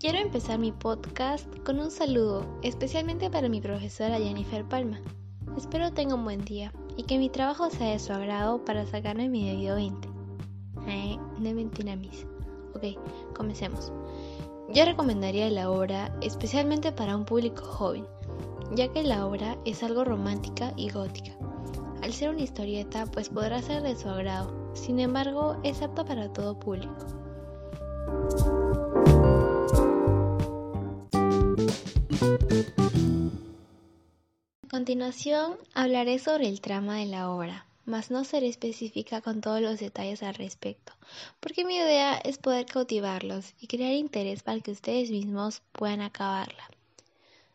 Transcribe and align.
Quiero 0.00 0.16
empezar 0.16 0.58
mi 0.58 0.72
podcast 0.72 1.46
con 1.58 1.78
un 1.78 1.90
saludo, 1.90 2.46
especialmente 2.62 3.28
para 3.28 3.50
mi 3.50 3.60
profesora 3.60 4.16
Jennifer 4.16 4.64
Palma. 4.64 4.98
Espero 5.58 5.92
tenga 5.92 6.14
un 6.14 6.24
buen 6.24 6.42
día 6.42 6.72
y 6.96 7.02
que 7.02 7.18
mi 7.18 7.28
trabajo 7.28 7.68
sea 7.68 7.90
de 7.90 7.98
su 7.98 8.10
agrado 8.10 8.64
para 8.64 8.86
sacarme 8.86 9.28
mi 9.28 9.46
debido 9.46 9.76
20. 9.76 10.08
Eh, 10.86 11.18
no 11.38 11.52
mentira, 11.52 11.96
mis. 11.96 12.26
Ok, 12.74 12.98
comencemos. 13.36 13.92
Yo 14.72 14.86
recomendaría 14.86 15.50
la 15.50 15.70
obra 15.70 16.16
especialmente 16.22 16.92
para 16.92 17.14
un 17.14 17.26
público 17.26 17.62
joven, 17.62 18.06
ya 18.74 18.88
que 18.88 19.02
la 19.02 19.26
obra 19.26 19.58
es 19.66 19.82
algo 19.82 20.04
romántica 20.04 20.72
y 20.76 20.88
gótica. 20.88 21.32
Al 22.02 22.14
ser 22.14 22.30
una 22.30 22.40
historieta, 22.40 23.04
pues 23.04 23.28
podrá 23.28 23.60
ser 23.60 23.82
de 23.82 23.94
su 23.96 24.08
agrado, 24.08 24.72
sin 24.72 24.98
embargo, 24.98 25.58
es 25.62 25.82
apta 25.82 26.06
para 26.06 26.32
todo 26.32 26.58
público. 26.58 26.96
Continuación, 35.00 35.56
hablaré 35.72 36.18
sobre 36.18 36.46
el 36.46 36.60
trama 36.60 36.98
de 36.98 37.06
la 37.06 37.30
obra, 37.30 37.64
mas 37.86 38.10
no 38.10 38.22
seré 38.22 38.48
específica 38.48 39.22
con 39.22 39.40
todos 39.40 39.62
los 39.62 39.80
detalles 39.80 40.22
al 40.22 40.34
respecto, 40.34 40.92
porque 41.40 41.64
mi 41.64 41.76
idea 41.76 42.18
es 42.18 42.36
poder 42.36 42.66
cautivarlos 42.66 43.54
y 43.58 43.66
crear 43.66 43.94
interés 43.94 44.42
para 44.42 44.60
que 44.60 44.72
ustedes 44.72 45.10
mismos 45.10 45.62
puedan 45.72 46.02
acabarla. 46.02 46.68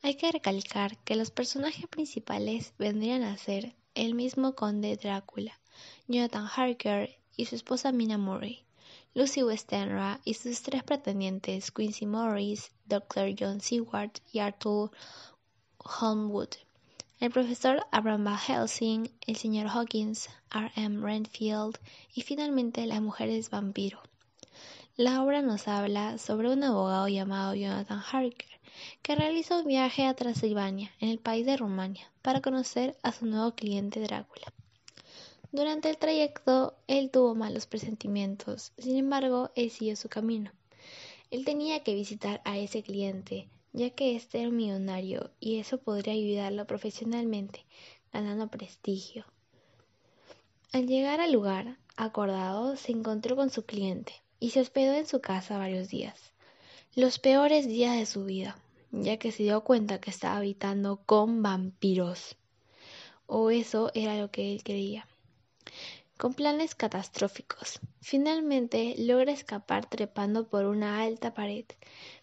Hay 0.00 0.14
que 0.14 0.32
recalcar 0.32 0.96
que 1.04 1.14
los 1.14 1.30
personajes 1.30 1.86
principales 1.88 2.72
vendrían 2.78 3.22
a 3.22 3.36
ser 3.36 3.74
el 3.94 4.14
mismo 4.14 4.54
conde 4.54 4.96
Drácula, 4.96 5.60
Jonathan 6.08 6.46
Harker 6.46 7.18
y 7.36 7.44
su 7.44 7.54
esposa 7.54 7.92
Mina 7.92 8.16
Murray, 8.16 8.64
Lucy 9.12 9.42
Westenra 9.42 10.22
y 10.24 10.32
sus 10.32 10.62
tres 10.62 10.82
pretendientes 10.84 11.70
Quincy 11.70 12.06
Morris, 12.06 12.72
Dr. 12.86 13.34
John 13.38 13.60
Seward 13.60 14.12
y 14.32 14.38
Arthur 14.38 14.90
Holmwood, 16.00 16.54
el 17.18 17.30
profesor 17.30 17.86
Abraham 17.92 18.36
Helsing, 18.36 19.10
el 19.26 19.36
señor 19.36 19.68
Hawkins, 19.68 20.28
R. 20.54 20.70
M. 20.76 21.00
Renfield 21.00 21.78
y 22.14 22.20
finalmente 22.20 22.84
las 22.84 23.00
mujeres 23.00 23.48
vampiro. 23.48 24.00
La 24.96 25.22
obra 25.22 25.40
nos 25.40 25.66
habla 25.66 26.18
sobre 26.18 26.50
un 26.50 26.62
abogado 26.62 27.08
llamado 27.08 27.54
Jonathan 27.54 28.00
Harker, 28.00 28.60
que 29.00 29.14
realiza 29.14 29.58
un 29.58 29.66
viaje 29.66 30.06
a 30.06 30.14
Transilvania, 30.14 30.90
en 31.00 31.08
el 31.08 31.18
país 31.18 31.46
de 31.46 31.56
Rumania, 31.56 32.10
para 32.20 32.42
conocer 32.42 32.96
a 33.02 33.12
su 33.12 33.24
nuevo 33.24 33.52
cliente 33.54 34.00
Drácula. 34.00 34.52
Durante 35.52 35.88
el 35.88 35.96
trayecto, 35.96 36.76
él 36.86 37.10
tuvo 37.10 37.34
malos 37.34 37.66
presentimientos, 37.66 38.72
sin 38.76 38.96
embargo, 38.96 39.50
él 39.54 39.70
siguió 39.70 39.96
su 39.96 40.10
camino. 40.10 40.50
Él 41.30 41.46
tenía 41.46 41.82
que 41.82 41.94
visitar 41.94 42.42
a 42.44 42.58
ese 42.58 42.82
cliente, 42.82 43.48
ya 43.76 43.90
que 43.90 44.16
este 44.16 44.40
era 44.40 44.48
un 44.48 44.56
millonario 44.56 45.30
y 45.38 45.58
eso 45.58 45.76
podría 45.76 46.14
ayudarlo 46.14 46.66
profesionalmente, 46.66 47.66
ganando 48.10 48.48
prestigio. 48.48 49.26
Al 50.72 50.86
llegar 50.86 51.20
al 51.20 51.30
lugar 51.30 51.76
acordado, 51.94 52.76
se 52.76 52.92
encontró 52.92 53.36
con 53.36 53.50
su 53.50 53.66
cliente, 53.66 54.14
y 54.40 54.50
se 54.50 54.60
hospedó 54.60 54.94
en 54.94 55.06
su 55.06 55.20
casa 55.20 55.58
varios 55.58 55.88
días. 55.88 56.32
Los 56.94 57.18
peores 57.18 57.68
días 57.68 57.98
de 57.98 58.06
su 58.06 58.24
vida, 58.24 58.56
ya 58.92 59.18
que 59.18 59.30
se 59.30 59.42
dio 59.42 59.62
cuenta 59.62 60.00
que 60.00 60.10
estaba 60.10 60.38
habitando 60.38 61.02
con 61.04 61.42
vampiros. 61.42 62.36
O 63.26 63.50
eso 63.50 63.90
era 63.92 64.16
lo 64.16 64.30
que 64.30 64.52
él 64.52 64.62
creía. 64.62 65.06
Con 66.16 66.32
planes 66.32 66.74
catastróficos. 66.74 67.80
Finalmente 68.00 68.94
logra 68.96 69.32
escapar 69.32 69.84
trepando 69.84 70.48
por 70.48 70.64
una 70.64 71.02
alta 71.02 71.34
pared. 71.34 71.66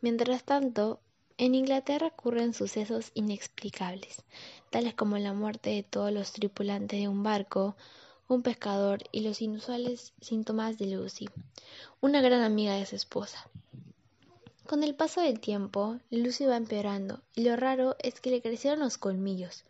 Mientras 0.00 0.44
tanto, 0.44 1.00
en 1.36 1.54
Inglaterra 1.54 2.06
ocurren 2.06 2.54
sucesos 2.54 3.10
inexplicables, 3.14 4.22
tales 4.70 4.94
como 4.94 5.18
la 5.18 5.32
muerte 5.32 5.70
de 5.70 5.82
todos 5.82 6.12
los 6.12 6.32
tripulantes 6.32 7.00
de 7.00 7.08
un 7.08 7.22
barco, 7.22 7.76
un 8.28 8.42
pescador 8.42 9.02
y 9.10 9.20
los 9.20 9.42
inusuales 9.42 10.12
síntomas 10.20 10.78
de 10.78 10.86
Lucy, 10.86 11.28
una 12.00 12.20
gran 12.20 12.42
amiga 12.42 12.74
de 12.74 12.86
su 12.86 12.96
esposa. 12.96 13.48
Con 14.66 14.82
el 14.82 14.94
paso 14.94 15.20
del 15.20 15.40
tiempo, 15.40 15.98
Lucy 16.10 16.46
va 16.46 16.56
empeorando 16.56 17.20
y 17.34 17.44
lo 17.44 17.54
raro 17.56 17.96
es 17.98 18.20
que 18.20 18.30
le 18.30 18.40
crecieron 18.40 18.80
los 18.80 18.96
colmillos. 18.96 19.64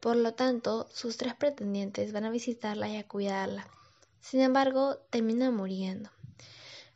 Por 0.00 0.16
lo 0.16 0.32
tanto, 0.34 0.86
sus 0.90 1.18
tres 1.18 1.34
pretendientes 1.34 2.12
van 2.12 2.24
a 2.24 2.30
visitarla 2.30 2.88
y 2.88 2.96
a 2.96 3.06
cuidarla. 3.06 3.68
Sin 4.20 4.40
embargo, 4.40 4.96
termina 5.10 5.50
muriendo. 5.50 6.10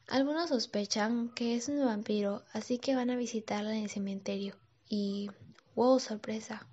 Algunos 0.08 0.50
sospechan 0.50 1.30
que 1.30 1.54
es 1.56 1.68
un 1.68 1.84
vampiro, 1.84 2.42
así 2.52 2.78
que 2.78 2.94
van 2.94 3.10
a 3.10 3.16
visitarla 3.16 3.74
en 3.74 3.84
el 3.84 3.90
cementerio. 3.90 4.54
Y, 4.88 5.30
wow, 5.74 5.98
sorpresa, 6.00 6.66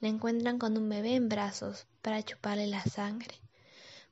la 0.00 0.08
encuentran 0.08 0.58
con 0.58 0.76
un 0.76 0.88
bebé 0.88 1.14
en 1.14 1.28
brazos 1.28 1.86
para 2.02 2.22
chuparle 2.22 2.66
la 2.66 2.82
sangre. 2.82 3.34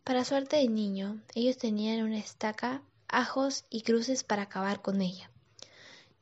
Para 0.05 0.25
suerte 0.25 0.56
del 0.56 0.75
niño, 0.75 1.21
ellos 1.34 1.56
tenían 1.56 2.05
una 2.05 2.19
estaca, 2.19 2.82
ajos 3.09 3.65
y 3.71 3.82
cruces 3.82 4.22
para 4.22 4.43
acabar 4.43 4.82
con 4.82 5.00
ella. 5.00 5.31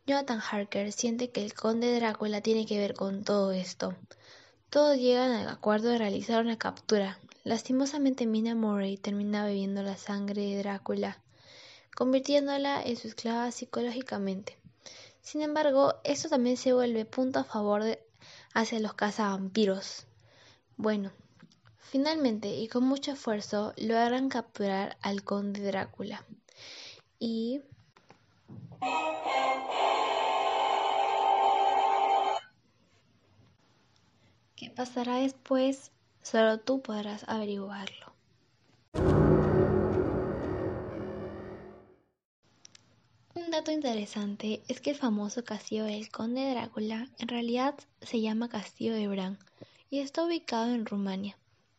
Jonathan 0.06 0.40
Harker 0.40 0.90
siente 0.92 1.30
que 1.30 1.44
el 1.44 1.54
conde 1.54 1.94
Drácula 1.94 2.40
tiene 2.40 2.66
que 2.66 2.78
ver 2.78 2.94
con 2.94 3.24
todo 3.24 3.52
esto. 3.52 3.94
Todos 4.70 4.96
llegan 4.96 5.32
al 5.32 5.48
acuerdo 5.48 5.90
de 5.90 5.98
realizar 5.98 6.42
una 6.42 6.58
captura. 6.58 7.18
Lastimosamente 7.44 8.26
Mina 8.26 8.54
Murray 8.54 8.96
termina 8.96 9.44
bebiendo 9.44 9.82
la 9.82 9.96
sangre 9.96 10.42
de 10.42 10.58
Drácula, 10.58 11.18
convirtiéndola 11.94 12.82
en 12.82 12.97
su 12.97 13.08
esclava 13.08 13.50
psicológicamente. 13.50 14.58
Sin 15.20 15.42
embargo, 15.42 15.94
esto 16.04 16.28
también 16.28 16.56
se 16.56 16.72
vuelve 16.72 17.04
punto 17.04 17.38
a 17.41 17.44
favor 17.44 17.84
de, 17.84 18.03
hacia 18.54 18.80
los 18.80 18.94
cazavampiros. 18.94 20.06
Bueno, 20.76 21.12
Finalmente, 21.92 22.48
y 22.48 22.69
con 22.69 22.84
mucho 22.84 23.12
esfuerzo, 23.12 23.75
logran 23.76 24.31
capturar 24.31 24.97
al 25.02 25.25
conde 25.25 25.60
Drácula. 25.60 26.25
Y... 27.19 27.60
¿Qué 34.56 34.70
pasará 34.70 35.16
después? 35.16 35.92
Solo 36.22 36.60
tú 36.60 36.81
podrás 36.81 37.28
averiguarlo. 37.28 38.11
Dato 43.52 43.70
interesante 43.70 44.62
es 44.66 44.80
que 44.80 44.90
el 44.90 44.96
famoso 44.96 45.44
castillo 45.44 45.84
del 45.84 46.08
conde 46.08 46.50
Drácula 46.50 47.06
en 47.18 47.28
realidad 47.28 47.74
se 48.00 48.22
llama 48.22 48.48
Castillo 48.48 48.94
de 48.94 49.06
Bran 49.08 49.38
y 49.90 49.98
está 49.98 50.24
ubicado 50.24 50.72
en 50.72 50.86
Rumania. 50.86 51.36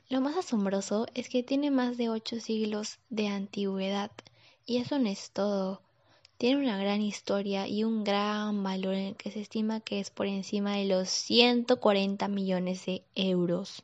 Lo 0.08 0.22
más 0.22 0.38
asombroso 0.38 1.08
es 1.16 1.30
que 1.30 1.42
tiene 1.42 1.72
más 1.72 1.98
de 1.98 2.10
ocho 2.10 2.40
siglos 2.40 3.00
de 3.10 3.28
antigüedad, 3.28 4.12
y 4.68 4.78
eso 4.78 5.00
no 5.00 5.10
es 5.10 5.32
todo. 5.32 5.82
Tiene 6.38 6.62
una 6.62 6.78
gran 6.78 7.02
historia 7.02 7.68
y 7.68 7.84
un 7.84 8.04
gran 8.04 8.62
valor 8.62 9.16
que 9.16 9.32
se 9.32 9.42
estima 9.42 9.80
que 9.80 10.00
es 10.00 10.12
por 10.12 10.28
encima 10.28 10.76
de 10.76 10.86
los 10.86 11.10
140 11.10 12.28
millones 12.28 12.86
de 12.86 13.04
euros. 13.16 13.84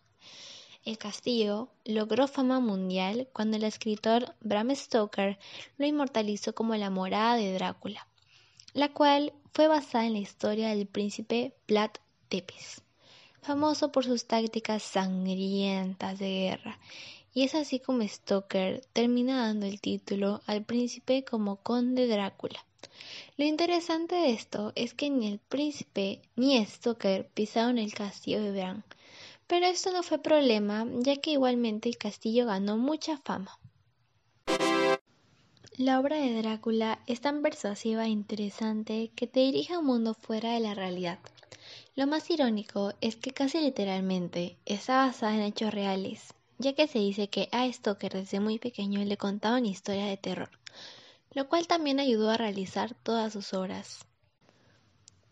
El 0.89 0.97
castillo 0.97 1.69
logró 1.85 2.27
fama 2.27 2.59
mundial 2.59 3.27
cuando 3.31 3.57
el 3.57 3.63
escritor 3.63 4.33
Bram 4.41 4.75
Stoker 4.75 5.37
lo 5.77 5.85
inmortalizó 5.85 6.55
como 6.55 6.75
la 6.77 6.89
morada 6.89 7.35
de 7.35 7.53
Drácula, 7.53 8.07
la 8.73 8.91
cual 8.91 9.31
fue 9.53 9.67
basada 9.67 10.07
en 10.07 10.13
la 10.13 10.19
historia 10.19 10.69
del 10.69 10.87
príncipe 10.87 11.53
Vlad 11.67 11.91
Tepes 12.27 12.81
famoso 13.43 13.91
por 13.91 14.03
sus 14.03 14.25
tácticas 14.25 14.81
sangrientas 14.81 16.17
de 16.17 16.27
guerra, 16.27 16.79
y 17.35 17.43
es 17.43 17.53
así 17.53 17.79
como 17.79 18.01
Stoker 18.07 18.81
termina 18.91 19.45
dando 19.45 19.67
el 19.67 19.79
título 19.81 20.41
al 20.47 20.63
príncipe 20.63 21.23
como 21.23 21.57
conde 21.57 22.07
Drácula. 22.07 22.65
Lo 23.37 23.45
interesante 23.45 24.15
de 24.15 24.31
esto 24.31 24.73
es 24.73 24.95
que 24.95 25.11
ni 25.11 25.27
el 25.27 25.37
príncipe 25.37 26.19
ni 26.35 26.65
Stoker 26.65 27.27
pisaron 27.35 27.77
el 27.77 27.93
castillo 27.93 28.41
de 28.41 28.53
Bran, 28.53 28.83
pero 29.49 29.65
esto 29.65 29.91
no 29.91 30.03
fue 30.03 30.19
problema 30.19 30.85
ya 30.99 31.17
que 31.17 31.31
igualmente 31.31 31.89
el 31.89 31.97
castillo 31.97 32.45
ganó 32.45 32.77
mucha 32.77 33.17
fama. 33.17 33.59
La 35.75 35.99
obra 35.99 36.17
de 36.17 36.39
Drácula 36.39 36.99
es 37.07 37.19
tan 37.19 37.41
persuasiva 37.41 38.05
e 38.05 38.09
interesante 38.09 39.11
que 39.15 39.25
te 39.25 39.39
dirige 39.39 39.73
a 39.73 39.79
un 39.79 39.87
mundo 39.87 40.13
fuera 40.13 40.53
de 40.53 40.59
la 40.59 40.75
realidad. 40.75 41.17
Lo 41.95 42.05
más 42.05 42.29
irónico 42.29 42.93
es 43.01 43.15
que 43.15 43.31
casi 43.31 43.59
literalmente 43.59 44.57
está 44.65 44.97
basada 44.97 45.33
en 45.33 45.41
hechos 45.41 45.73
reales, 45.73 46.35
ya 46.59 46.73
que 46.73 46.87
se 46.87 46.99
dice 46.99 47.27
que 47.29 47.49
a 47.51 47.71
Stoker 47.71 48.13
desde 48.13 48.39
muy 48.39 48.59
pequeño 48.59 49.03
le 49.03 49.17
contaban 49.17 49.65
historias 49.65 50.09
de 50.09 50.17
terror, 50.17 50.51
lo 51.31 51.49
cual 51.49 51.65
también 51.65 51.99
ayudó 51.99 52.29
a 52.29 52.37
realizar 52.37 52.93
todas 52.93 53.33
sus 53.33 53.53
obras. 53.55 54.05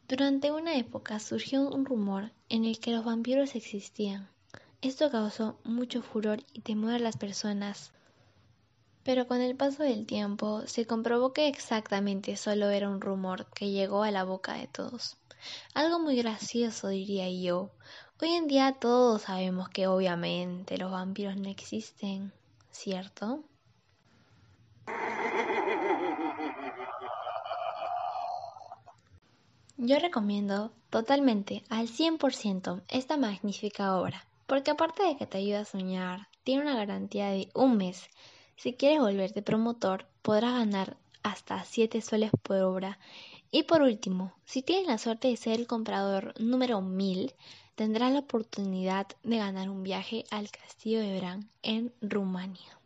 Durante 0.07 0.53
una 0.53 0.77
época 0.77 1.19
surgió 1.19 1.67
un 1.67 1.83
rumor 1.83 2.31
en 2.47 2.63
el 2.63 2.79
que 2.79 2.91
los 2.91 3.03
vampiros 3.03 3.55
existían. 3.55 4.29
Esto 4.81 5.11
causó 5.11 5.59
mucho 5.65 6.01
furor 6.01 6.43
y 6.53 6.61
temor 6.61 6.93
a 6.93 6.99
las 6.99 7.17
personas, 7.17 7.91
Pero 9.03 9.27
con 9.27 9.41
el 9.41 9.57
paso 9.57 9.83
del 9.83 10.05
tiempo 10.05 10.65
se 10.65 10.85
comprobó 10.85 11.33
que 11.33 11.49
exactamente 11.49 12.37
solo 12.37 12.69
era 12.69 12.89
un 12.89 13.01
rumor 13.01 13.47
que 13.53 13.71
llegó 13.71 14.03
a 14.03 14.11
la 14.11 14.23
boca 14.23 14.53
de 14.53 14.67
todos. 14.67 15.17
Algo 15.73 15.99
muy 15.99 16.15
gracioso 16.15 16.87
diría 16.87 17.29
yo. 17.29 17.71
Hoy 18.21 18.29
en 18.29 18.47
día 18.47 18.77
todos 18.79 19.23
sabemos 19.23 19.67
que 19.67 19.87
obviamente 19.87 20.77
los 20.77 20.89
vampiros 20.89 21.35
no 21.35 21.49
existen, 21.49 22.31
¿cierto? 22.71 23.43
Yo 29.79 29.99
recomiendo 29.99 30.71
totalmente 30.89 31.63
al 31.69 31.87
100% 31.87 32.81
esta 32.87 33.15
magnífica 33.15 33.95
obra, 33.95 34.25
porque 34.47 34.71
aparte 34.71 35.03
de 35.03 35.17
que 35.17 35.27
te 35.27 35.37
ayuda 35.37 35.59
a 35.59 35.65
soñar, 35.65 36.27
tiene 36.43 36.63
una 36.63 36.75
garantía 36.75 37.29
de 37.29 37.49
un 37.53 37.77
mes. 37.77 38.09
Si 38.55 38.73
quieres 38.73 38.99
volverte 38.99 39.43
promotor, 39.43 40.07
podrás 40.23 40.53
ganar 40.53 40.97
hasta 41.21 41.63
7 41.63 42.01
soles 42.01 42.31
por 42.41 42.57
obra. 42.63 42.97
Y 43.51 43.63
por 43.63 43.83
último, 43.83 44.33
si 44.45 44.63
tienes 44.63 44.87
la 44.87 44.97
suerte 44.97 45.27
de 45.27 45.37
ser 45.37 45.59
el 45.59 45.67
comprador 45.67 46.33
número 46.39 46.81
1000, 46.81 47.35
tendrás 47.75 48.11
la 48.11 48.21
oportunidad 48.21 49.05
de 49.21 49.37
ganar 49.37 49.69
un 49.69 49.83
viaje 49.83 50.23
al 50.31 50.49
castillo 50.49 51.01
de 51.01 51.19
Bran 51.19 51.49
en 51.61 51.93
Rumania. 52.01 52.79